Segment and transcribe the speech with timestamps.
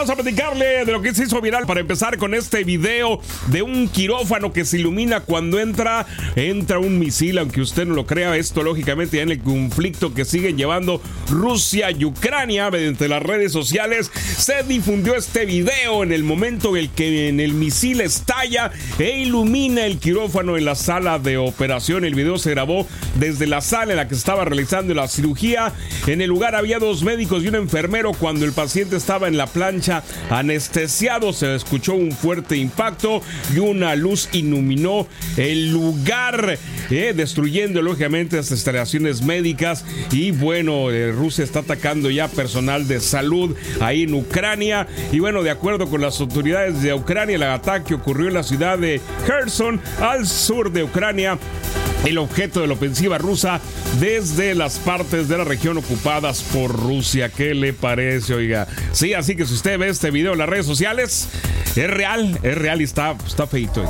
[0.00, 3.60] vamos a platicarle de lo que se hizo viral para empezar con este video de
[3.60, 8.34] un quirófano que se ilumina cuando entra, entra un misil, aunque usted no lo crea,
[8.34, 14.10] esto lógicamente en el conflicto que siguen llevando Rusia y Ucrania mediante las redes sociales,
[14.38, 19.20] se difundió este video en el momento en el que en el misil estalla e
[19.20, 22.06] ilumina el quirófano en la sala de operación.
[22.06, 22.86] El video se grabó
[23.16, 25.74] desde la sala en la que estaba realizando la cirugía.
[26.06, 29.46] En el lugar había dos médicos y un enfermero cuando el paciente estaba en la
[29.46, 29.89] plancha
[30.28, 31.32] anestesiado.
[31.32, 33.22] Se escuchó un fuerte impacto
[33.54, 36.58] y una luz iluminó el lugar,
[36.90, 39.84] eh, destruyendo lógicamente las instalaciones médicas.
[40.10, 44.86] Y bueno, eh, Rusia está atacando ya personal de salud ahí en Ucrania.
[45.12, 48.78] Y bueno, de acuerdo con las autoridades de Ucrania, el ataque ocurrió en la ciudad
[48.78, 51.38] de Kherson, al sur de Ucrania
[52.04, 53.60] el objeto de la ofensiva rusa
[53.98, 57.28] desde las partes de la región ocupadas por Rusia.
[57.28, 58.66] ¿Qué le parece, oiga?
[58.92, 61.28] Sí, así que si usted ve este video en las redes sociales,
[61.76, 63.84] es real, es real y está, está feito.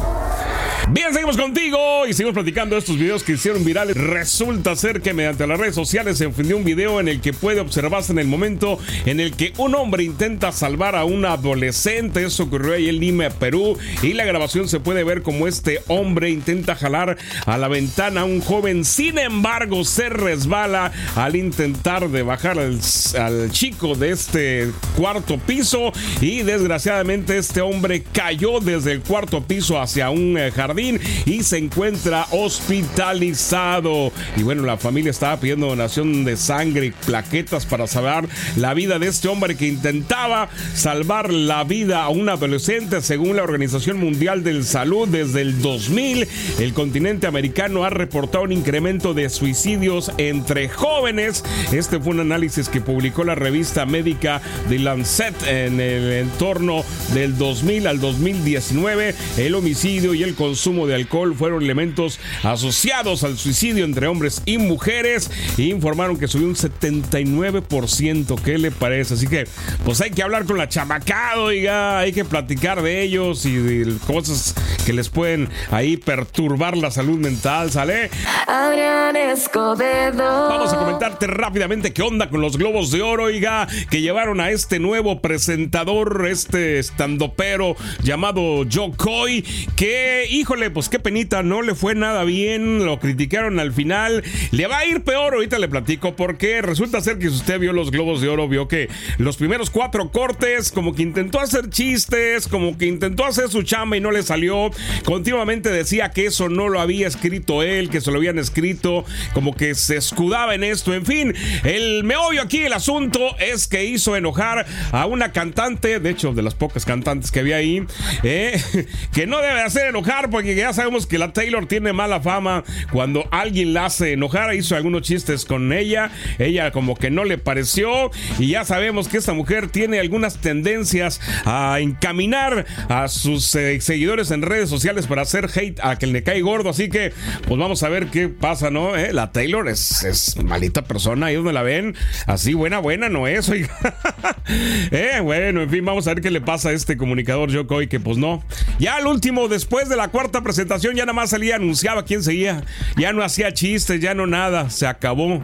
[0.89, 3.97] Bien, seguimos contigo y seguimos platicando estos videos que hicieron virales.
[3.97, 7.61] Resulta ser que mediante las redes sociales se ofendió un video en el que puede
[7.61, 12.25] observarse en el momento en el que un hombre intenta salvar a un adolescente.
[12.25, 13.79] Eso ocurrió ahí en Lima, Perú.
[14.03, 18.25] Y la grabación se puede ver como este hombre intenta jalar a la ventana a
[18.25, 18.85] un joven.
[18.85, 22.81] Sin embargo, se resbala al intentar de bajar al,
[23.17, 25.93] al chico de este cuarto piso.
[26.21, 32.27] Y desgraciadamente este hombre cayó desde el cuarto piso hacia un eh, y se encuentra
[32.31, 34.13] hospitalizado.
[34.37, 38.99] Y bueno, la familia estaba pidiendo donación de sangre y plaquetas para salvar la vida
[38.99, 43.01] de este hombre que intentaba salvar la vida a un adolescente.
[43.01, 48.53] Según la Organización Mundial de Salud, desde el 2000, el continente americano ha reportado un
[48.53, 51.45] incremento de suicidios entre jóvenes.
[51.73, 57.37] Este fue un análisis que publicó la revista médica The Lancet en el entorno del
[57.37, 59.15] 2000 al 2019.
[59.37, 64.59] El homicidio y el consumo de alcohol fueron elementos asociados al suicidio entre hombres y
[64.59, 68.41] mujeres e informaron que subió un 79%.
[68.43, 69.15] ¿Qué le parece?
[69.15, 69.49] Así que,
[69.85, 73.97] pues hay que hablar con la chamacada, oiga, hay que platicar de ellos y de
[74.07, 74.55] cosas
[74.85, 78.11] que les pueden ahí perturbar la salud mental, ¿sale?
[78.47, 80.49] Adrián Escobedo.
[80.49, 84.51] Vamos a comentarte rápidamente qué onda con los globos de oro, oiga, que llevaron a
[84.51, 89.43] este nuevo presentador, este estandopero llamado Joe Coy,
[89.77, 94.67] que, híjole, pues qué penita, no le fue nada bien, lo criticaron al final, le
[94.67, 97.93] va a ir peor, ahorita le platico, porque resulta ser que si usted vio los
[97.93, 98.89] globos de oro, vio que
[99.19, 103.97] los primeros cuatro cortes, como que intentó hacer chistes, como que intentó hacer su chamba
[103.97, 104.73] y no le salió,
[105.05, 109.55] continuamente decía que eso no lo había escrito él, que se lo habían escrito, como
[109.55, 111.33] que se escudaba en esto, en fin,
[111.63, 116.43] el meollo aquí, el asunto es que hizo enojar a una cantante, de hecho, de
[116.43, 117.87] las pocas cantantes que había ahí,
[118.25, 118.61] eh,
[119.13, 123.29] que no debe hacer enojar porque ya sabemos que la Taylor tiene mala fama cuando
[123.31, 128.11] alguien la hace enojar, hizo algunos chistes con ella, ella como que no le pareció
[128.39, 134.31] y ya sabemos que esta mujer tiene algunas tendencias a encaminar a sus eh, seguidores
[134.31, 137.13] en redes sociales para hacer hate a que le cae gordo, así que
[137.47, 138.97] pues vamos a ver qué pasa, ¿no?
[138.97, 141.95] Eh, La Taylor es, es malita persona, ahí donde la ven,
[142.27, 143.51] así buena, buena no es,
[144.91, 148.01] eh, bueno, en fin, vamos a ver qué le pasa a este comunicador Yokoi, que
[148.01, 148.43] pues no.
[148.79, 152.63] Ya al último, después de la cuarta presentación, ya nada más salía, anunciaba quién seguía,
[152.97, 155.43] ya no hacía chistes, ya no nada, se acabó.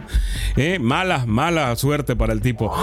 [0.55, 2.73] Eh, mala, mala suerte para el tipo.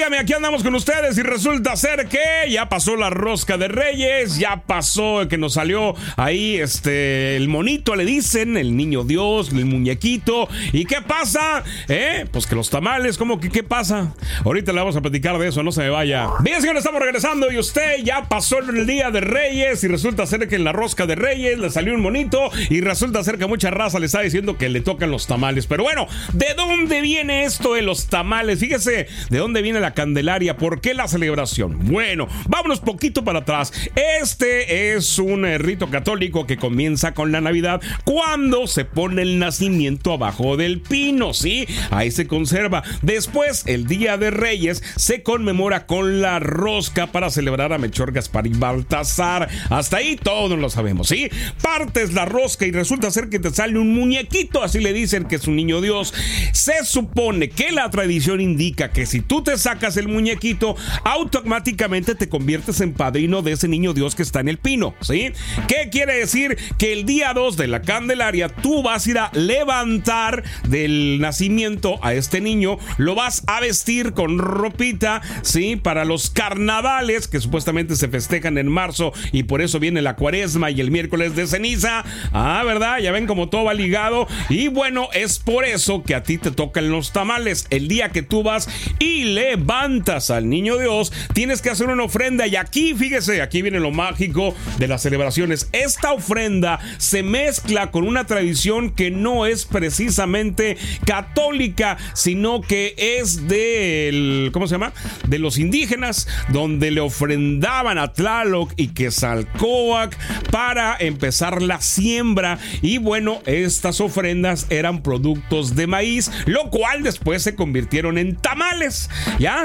[0.00, 4.38] Óigame, aquí andamos con ustedes y resulta ser que ya pasó la rosca de Reyes,
[4.38, 9.66] ya pasó que nos salió ahí este el monito le dicen, el niño Dios, el
[9.66, 10.48] muñequito.
[10.72, 11.64] ¿Y qué pasa?
[11.88, 12.24] ¿Eh?
[12.32, 14.14] Pues que los tamales, ¿cómo que qué pasa?
[14.42, 16.30] Ahorita le vamos a platicar de eso, no se me vaya.
[16.40, 20.48] Bien, señores, estamos regresando y usted ya pasó el día de Reyes y resulta ser
[20.48, 23.70] que en la rosca de Reyes le salió un monito y resulta ser que mucha
[23.70, 25.66] raza le está diciendo que le tocan los tamales.
[25.66, 28.60] Pero bueno, ¿de dónde viene esto de los tamales?
[28.60, 30.56] Fíjese, ¿de dónde viene la Candelaria?
[30.56, 31.78] ¿Por qué la celebración?
[31.86, 33.72] Bueno, vámonos poquito para atrás.
[34.20, 39.38] Este es un eh, rito católico que comienza con la Navidad cuando se pone el
[39.38, 41.66] nacimiento abajo del pino, ¿sí?
[41.90, 42.82] Ahí se conserva.
[43.02, 48.46] Después, el Día de Reyes se conmemora con la rosca para celebrar a Melchor, Gaspar
[48.46, 49.48] y Baltasar.
[49.68, 51.28] Hasta ahí todos lo sabemos, ¿sí?
[51.62, 55.36] Partes la rosca y resulta ser que te sale un muñequito, así le dicen que
[55.36, 56.14] es un niño Dios.
[56.52, 62.28] Se supone que la tradición indica que si tú te sacas el muñequito, automáticamente te
[62.28, 65.32] conviertes en padrino de ese niño Dios que está en el pino, ¿sí?
[65.68, 66.58] ¿Qué quiere decir?
[66.78, 71.98] Que el día 2 de la Candelaria tú vas a ir a levantar del nacimiento
[72.04, 75.76] a este niño, lo vas a vestir con ropita, ¿sí?
[75.76, 80.70] Para los carnavales que supuestamente se festejan en marzo y por eso viene la cuaresma
[80.70, 82.04] y el miércoles de ceniza.
[82.32, 82.98] Ah, ¿verdad?
[82.98, 84.26] Ya ven como todo va ligado.
[84.48, 87.66] Y bueno, es por eso que a ti te tocan los tamales.
[87.70, 88.68] El día que tú vas
[88.98, 92.46] y levantas al niño Dios, tienes que hacer una ofrenda.
[92.48, 95.68] Y aquí, fíjese, aquí viene lo mágico de las celebraciones.
[95.72, 100.76] Esta ofrenda se mezcla con una tradición que no es precisamente
[101.06, 104.92] católica, sino que es del, ¿cómo se llama?
[105.28, 110.16] De los indígenas, donde le ofrendaban a Tlaloc y Quetzalcoatl
[110.50, 112.58] para empezar la siembra.
[112.82, 119.08] Y bueno, estas ofrendas eran productos de maíz, lo cual después se convirtieron en tamales.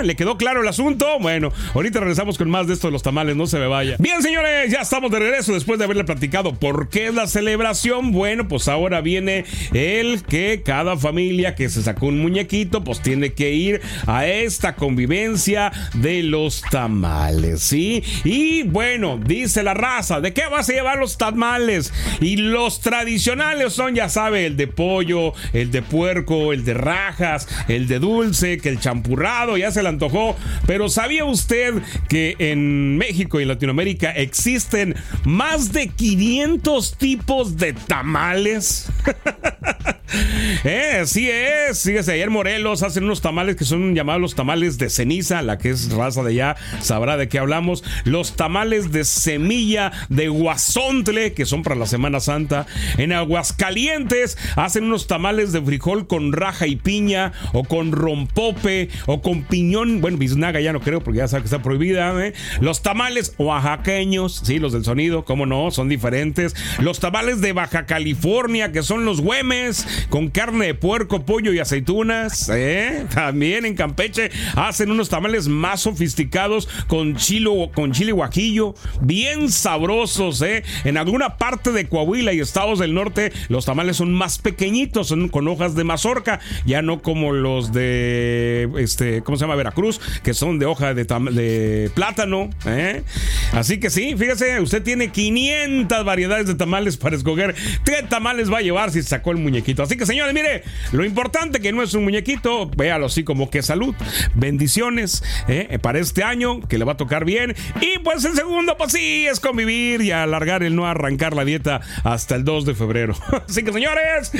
[0.03, 1.19] ¿Le quedó claro el asunto?
[1.19, 3.95] Bueno, ahorita regresamos con más de esto de los tamales, no se me vaya.
[3.99, 8.11] Bien, señores, ya estamos de regreso después de haberle platicado por qué es la celebración.
[8.11, 13.33] Bueno, pues ahora viene el que cada familia que se sacó un muñequito, pues tiene
[13.33, 18.03] que ir a esta convivencia de los tamales, ¿sí?
[18.23, 21.93] Y bueno, dice la raza, ¿de qué vas a llevar los tamales?
[22.21, 27.47] Y los tradicionales son, ya sabe, el de pollo, el de puerco, el de rajas,
[27.67, 30.35] el de dulce, que el champurrado, ya se le antojó.
[30.65, 31.75] Pero ¿sabía usted
[32.09, 34.95] que en México y Latinoamérica existen
[35.25, 38.89] más de 500 tipos de tamales?
[40.63, 41.83] eh, sí es.
[41.83, 45.69] Fíjese, ayer Morelos hacen unos tamales que son llamados los tamales de ceniza, la que
[45.69, 47.83] es raza de allá sabrá de qué hablamos.
[48.03, 52.65] Los tamales de semilla de guasontle, que son para la Semana Santa.
[52.97, 59.21] En Aguascalientes hacen unos tamales de frijol con raja y piña, o con rompope, o
[59.21, 60.01] con piñón.
[60.01, 62.13] Bueno, biznaga ya no creo, porque ya sabe que está prohibida.
[62.25, 62.33] ¿eh?
[62.59, 66.55] Los tamales oaxaqueños, sí, los del sonido, cómo no, son diferentes.
[66.79, 71.59] Los tamales de Baja California, que son los güemes, con carne de puerco, pollo y
[71.59, 72.47] aceitunas.
[72.47, 73.05] ¿eh?
[73.13, 80.41] También en Campeche hacen unos tamales más sofisticados con chilo, con chile guajillo, bien sabrosos.
[80.43, 80.63] ¿eh?
[80.85, 85.27] En alguna parte de Coahuila y estados del norte, los tamales son más pequeñitos, son
[85.27, 89.55] con hojas de mazorca, ya no como los de, este, ¿cómo se llama?
[89.55, 92.49] Veracruz, que son de hoja de, plátano.
[92.65, 93.03] ¿eh?
[93.51, 98.59] Así que sí, fíjese, usted tiene 500 variedades de tamales para escoger qué tamales va
[98.59, 99.83] a llevar si sacó el muñequito.
[99.83, 103.61] Así que señores, mire, lo importante que no es un muñequito, véalo así como que
[103.61, 103.95] salud,
[104.33, 105.79] bendiciones ¿eh?
[105.81, 107.55] para este año, que le va a tocar bien.
[107.81, 111.81] Y pues el segundo, pues sí, es convivir y alargar el no arrancar la dieta
[112.03, 113.15] hasta el 2 de febrero.
[113.49, 114.31] Así que señores,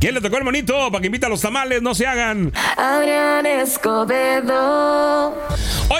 [0.00, 1.82] ¿quién le tocó el monito para que invita a los tamales?
[1.82, 2.52] No se hagan.
[2.76, 5.34] Adrián Escobedo.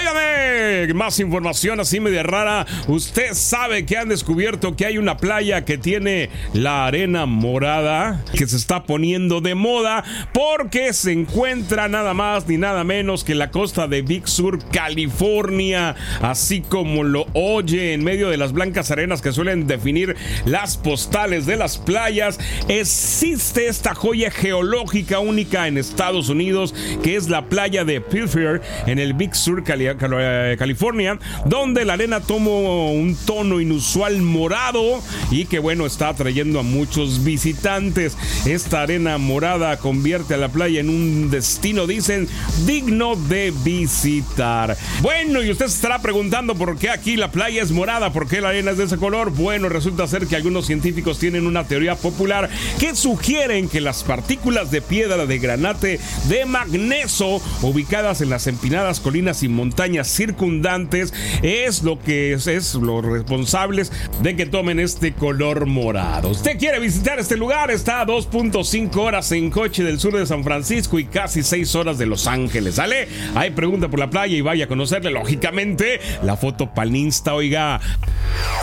[0.03, 2.65] Óigame, más información así media rara.
[2.87, 8.45] Usted sabe que han descubierto que hay una playa que tiene la arena morada, que
[8.45, 10.03] se está poniendo de moda
[10.33, 15.95] porque se encuentra nada más ni nada menos que la costa de Big Sur, California,
[16.21, 21.45] así como lo oye en medio de las blancas arenas que suelen definir las postales
[21.45, 22.39] de las playas.
[22.67, 28.99] Existe esta joya geológica única en Estados Unidos que es la playa de Pilfer en
[28.99, 35.01] el Big Sur, Cali California, donde la arena tomó un tono inusual morado
[35.31, 38.17] y que bueno está atrayendo a muchos visitantes.
[38.45, 42.27] Esta arena morada convierte a la playa en un destino, dicen,
[42.65, 44.77] digno de visitar.
[45.01, 48.41] Bueno, y usted se estará preguntando por qué aquí la playa es morada, por qué
[48.41, 49.31] la arena es de ese color.
[49.31, 54.71] Bueno, resulta ser que algunos científicos tienen una teoría popular que sugieren que las partículas
[54.71, 61.83] de piedra de granate de magnesio ubicadas en las empinadas colinas y montañas circundantes es
[61.83, 66.29] lo que es, es los responsables de que tomen este color morado.
[66.29, 67.71] ¿Usted quiere visitar este lugar?
[67.71, 71.97] Está a 2.5 horas en coche del sur de San Francisco y casi 6 horas
[71.97, 72.75] de Los Ángeles.
[72.75, 73.07] ¿Sale?
[73.35, 77.79] Hay pregunta por la playa y vaya a conocerle, lógicamente, la foto palista, oiga.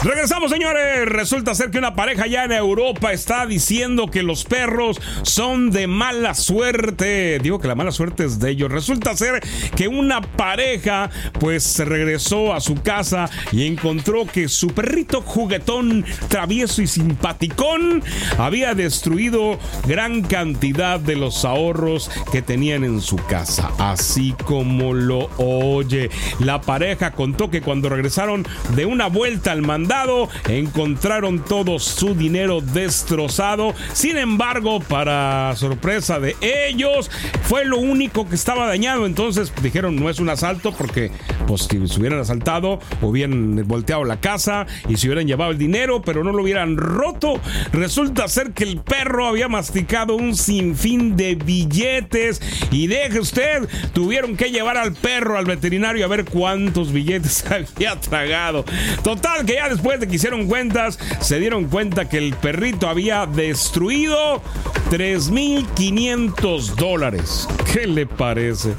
[0.02, 1.06] Regresamos, señores.
[1.06, 5.86] Resulta ser que una pareja ya en Europa está diciendo que los perros son de
[5.86, 7.38] mala suerte.
[7.40, 8.70] Digo que la mala suerte es de ellos.
[8.70, 9.42] Resulta ser
[9.76, 16.82] que una pareja pues regresó a su casa y encontró que su perrito juguetón, travieso
[16.82, 18.02] y simpaticón
[18.38, 23.70] había destruido gran cantidad de los ahorros que tenían en su casa.
[23.78, 30.28] Así como lo oye, la pareja contó que cuando regresaron de una vuelta al mandado,
[30.48, 33.74] encontraron todo su dinero destrozado.
[33.92, 37.10] Sin embargo, para sorpresa de ellos,
[37.42, 39.06] fue lo único que estaba dañado.
[39.06, 40.99] Entonces dijeron, no es un asalto porque
[41.46, 46.02] pues si se hubieran asaltado, hubieran volteado la casa y se hubieran llevado el dinero,
[46.02, 47.40] pero no lo hubieran roto.
[47.72, 52.40] Resulta ser que el perro había masticado un sinfín de billetes
[52.70, 57.98] y deje usted, tuvieron que llevar al perro al veterinario a ver cuántos billetes había
[58.00, 58.64] tragado.
[59.02, 63.26] Total, que ya después de que hicieron cuentas, se dieron cuenta que el perrito había
[63.26, 64.42] destruido
[64.90, 67.48] 3.500 dólares.
[67.72, 68.74] ¿Qué le parece?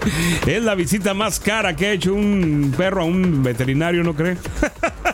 [0.45, 4.37] Es la visita más cara que ha hecho un perro a un veterinario, ¿no cree?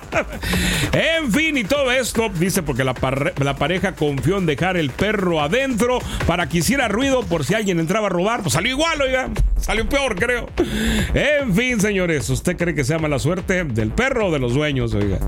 [0.94, 6.00] en fin, y todo esto, dice, porque la, pareja confió en dejar el perro adentro
[6.26, 8.42] para que hiciera ruido por si alguien entraba a robar.
[8.42, 9.30] Pues salió igual, oiga.
[9.60, 10.50] Salió peor, creo.
[11.14, 14.94] En fin, señores, ¿usted cree que sea mala suerte del perro o de los dueños,
[14.94, 15.20] oiga?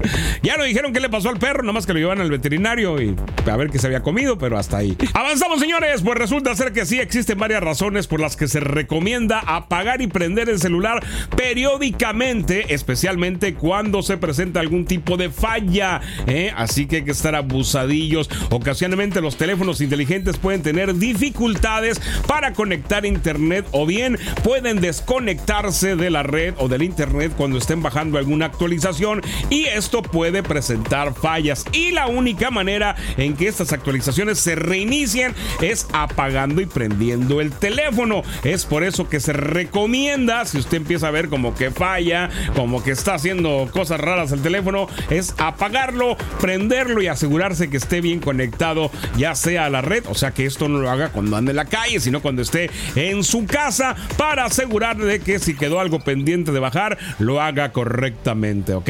[0.44, 3.16] Ya no dijeron qué le pasó al perro, nomás que lo llevan al veterinario y
[3.50, 4.96] a ver qué se había comido, pero hasta ahí.
[5.14, 9.40] Avanzamos, señores, pues resulta ser que sí existen varias razones por las que se recomienda
[9.40, 11.04] apagar y prender el celular
[11.36, 16.02] periódicamente, especialmente cuando se presenta algún tipo de falla.
[16.28, 16.52] ¿eh?
[16.56, 18.30] Así que hay que estar abusadillos.
[18.50, 26.10] Ocasionalmente los teléfonos inteligentes pueden tener dificultades para conectar internet o bien pueden desconectarse de
[26.10, 31.66] la red o del internet cuando estén bajando alguna actualización y esto puede presentar fallas.
[31.72, 37.52] Y la única manera en que estas actualizaciones se reinicien es apagando y prendiendo el
[37.52, 38.24] teléfono.
[38.44, 42.84] Es por eso que se recomienda, si usted empieza a ver como que falla, como
[42.84, 44.59] que está haciendo cosas raras el teléfono,
[45.10, 50.16] es apagarlo, prenderlo y asegurarse que esté bien conectado, ya sea a la red, o
[50.16, 53.24] sea que esto no lo haga cuando ande en la calle, sino cuando esté en
[53.24, 58.74] su casa, para asegurar de que si quedó algo pendiente de bajar, lo haga correctamente,
[58.74, 58.90] ¿ok?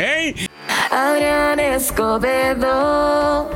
[0.92, 3.50] Adrián Escobedo.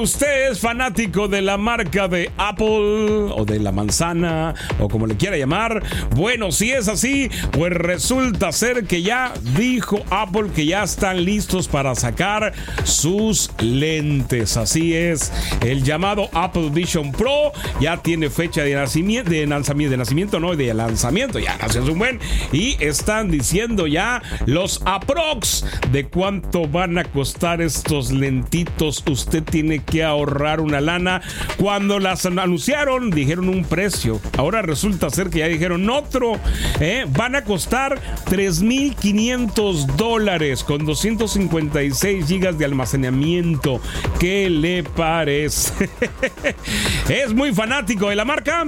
[0.00, 5.16] Usted es fanático de la marca de Apple o de la manzana o como le
[5.16, 5.82] quiera llamar.
[6.14, 11.68] Bueno, si es así, pues resulta ser que ya dijo Apple que ya están listos
[11.68, 12.52] para sacar
[12.84, 14.56] sus lentes.
[14.56, 19.96] Así es, el llamado Apple Vision Pro ya tiene fecha de nacimiento, de lanzamiento, de
[19.98, 22.20] nacimiento, no, de lanzamiento, ya nació un buen.
[22.52, 29.80] Y están diciendo ya los aprox de cuánto van a costar estos lentitos usted tiene
[29.80, 31.22] que ahorrar una lana.
[31.56, 34.20] Cuando las anunciaron, dijeron un precio.
[34.36, 36.38] Ahora resulta ser que ya dijeron otro.
[36.80, 37.06] ¿eh?
[37.08, 43.80] Van a costar 3.500 dólares con 256 gigas de almacenamiento.
[44.18, 45.90] ¿Qué le parece?
[47.08, 48.64] ¿Es muy fanático de la marca?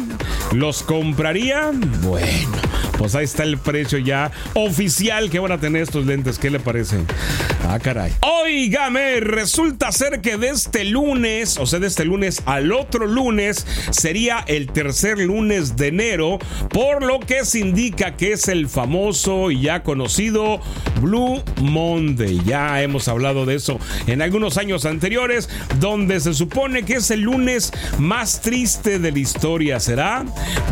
[0.52, 1.70] ¿Los compraría?
[2.02, 6.38] Bueno pues ahí está el precio ya oficial que van a tener estos lentes.
[6.38, 6.98] ¿Qué le parece?
[7.68, 8.12] Ah, caray.
[8.20, 13.66] Óigame, resulta ser que de este lunes, o sea, de este lunes al otro lunes,
[13.90, 16.38] sería el tercer lunes de enero,
[16.70, 20.60] por lo que se indica que es el famoso y ya conocido
[21.00, 22.40] Blue Monday.
[22.44, 25.48] Ya hemos hablado de eso en algunos años anteriores,
[25.80, 29.80] donde se supone que es el lunes más triste de la historia.
[29.80, 30.24] ¿Será?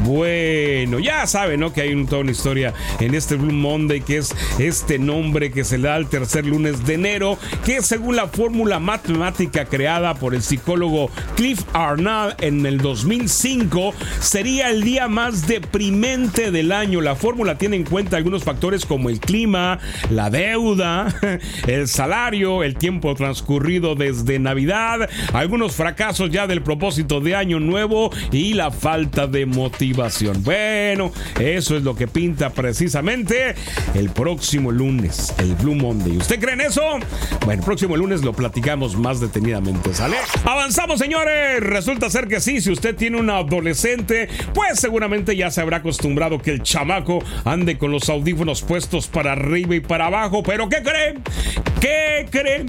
[0.05, 1.73] Bueno, ya saben, ¿no?
[1.73, 5.79] Que hay un una historia en este Blue Monday, que es este nombre que se
[5.79, 10.43] le da al tercer lunes de enero, que según la fórmula matemática creada por el
[10.43, 17.01] psicólogo Cliff Arnall en el 2005, sería el día más deprimente del año.
[17.01, 19.79] La fórmula tiene en cuenta algunos factores como el clima,
[20.11, 21.15] la deuda,
[21.67, 28.11] el salario, el tiempo transcurrido desde Navidad, algunos fracasos ya del propósito de año nuevo
[28.33, 30.43] y la falta de motivación.
[30.43, 33.55] Bueno, eso es lo que pinta precisamente
[33.95, 36.17] el próximo lunes, el Blue Monday.
[36.17, 36.83] ¿Usted cree en eso?
[37.45, 40.17] Bueno, el próximo lunes lo platicamos más detenidamente, ¿sale?
[40.45, 41.61] Avanzamos, señores.
[41.61, 46.41] Resulta ser que sí, si usted tiene un adolescente, pues seguramente ya se habrá acostumbrado
[46.41, 50.43] que el chamaco ande con los audífonos puestos para arriba y para abajo.
[50.43, 51.15] Pero ¿qué cree?
[51.81, 52.67] ¿Qué cree?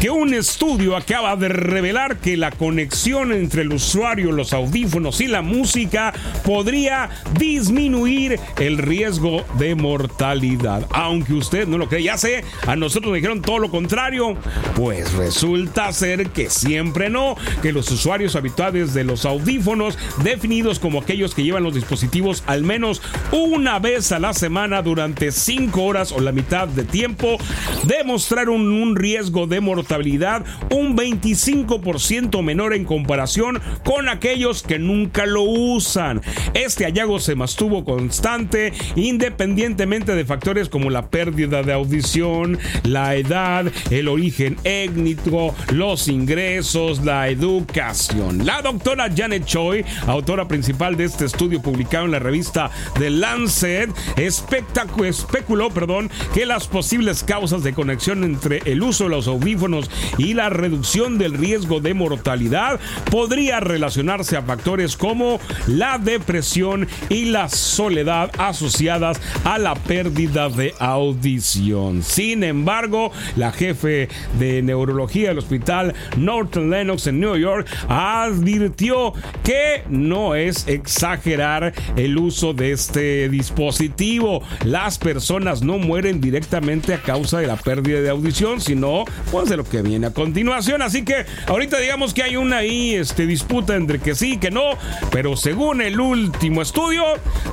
[0.00, 5.26] Que un estudio acaba de revelar que la conexión entre el usuario, los audífonos y
[5.26, 6.12] la música
[6.44, 10.86] podría disminuir el el riesgo de mortalidad.
[10.90, 14.36] Aunque usted no lo cree, ya sé, a nosotros nos dijeron todo lo contrario.
[14.76, 21.00] Pues resulta ser que siempre no, que los usuarios habituales de los audífonos, definidos como
[21.00, 26.12] aquellos que llevan los dispositivos al menos una vez a la semana durante 5 horas
[26.12, 27.38] o la mitad de tiempo,
[27.84, 35.42] demostraron un riesgo de mortalidad un 25% menor en comparación con aquellos que nunca lo
[35.42, 36.22] usan.
[36.54, 38.59] Este hallazgo se mantuvo constante
[38.96, 47.04] independientemente de factores como la pérdida de audición, la edad, el origen étnico, los ingresos,
[47.04, 48.44] la educación.
[48.44, 53.90] La doctora Janet Choi, autora principal de este estudio publicado en la revista The Lancet,
[54.16, 60.34] especuló perdón, que las posibles causas de conexión entre el uso de los audífonos y
[60.34, 67.48] la reducción del riesgo de mortalidad podría relacionarse a factores como la depresión y la
[67.48, 72.02] soledad asociadas a la pérdida de audición.
[72.02, 79.84] Sin embargo, la jefe de neurología del hospital Northern Lennox en New York advirtió que
[79.88, 84.42] no es exagerar el uso de este dispositivo.
[84.64, 89.56] Las personas no mueren directamente a causa de la pérdida de audición, sino pues de
[89.56, 90.82] lo que viene a continuación.
[90.82, 94.50] Así que ahorita digamos que hay una ahí este, disputa entre que sí y que
[94.50, 94.72] no,
[95.10, 97.04] pero según el último estudio,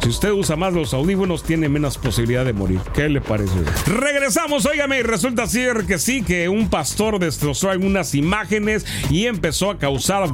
[0.01, 2.79] si usted usa más los audífonos, tiene menos posibilidad de morir.
[2.93, 3.51] ¿Qué le parece?
[3.87, 9.71] Regresamos, óigame, y resulta ser que sí, que un pastor destrozó algunas imágenes y empezó
[9.71, 10.29] a causar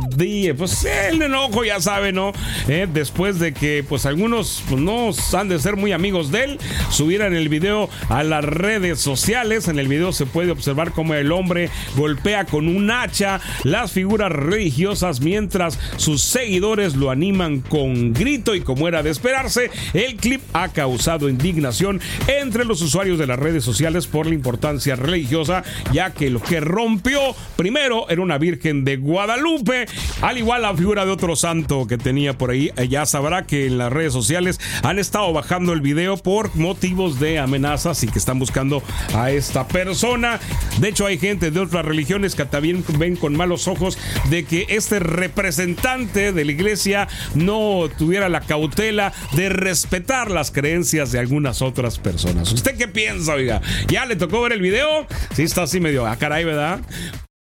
[0.56, 2.34] pues el enojo, ya sabe, ¿no?
[2.68, 6.60] Eh, después de que pues algunos pues, no han de ser muy amigos de él,
[6.92, 9.68] subieran el video a las redes sociales.
[9.68, 14.32] En el video se puede observar cómo el hombre golpea con un hacha las figuras
[14.32, 20.43] religiosas mientras sus seguidores lo animan con grito y como era de esperarse, el clip
[20.54, 26.12] ha causado indignación entre los usuarios de las redes sociales por la importancia religiosa, ya
[26.12, 27.20] que lo que rompió
[27.56, 29.86] primero era una Virgen de Guadalupe,
[30.22, 32.72] al igual la figura de otro santo que tenía por ahí.
[32.90, 37.40] Ya sabrá que en las redes sociales han estado bajando el video por motivos de
[37.40, 38.84] amenazas y que están buscando
[39.14, 40.40] a esta persona.
[40.80, 43.98] De hecho, hay gente de otras religiones que también ven con malos ojos
[44.30, 51.12] de que este representante de la iglesia no tuviera la cautela de respetar las creencias
[51.12, 52.52] de algunas otras personas.
[52.52, 53.62] ¿Usted qué piensa, oiga?
[53.88, 55.08] ¿Ya le tocó ver el video?
[55.36, 56.82] Sí, está así medio a caray, ¿verdad?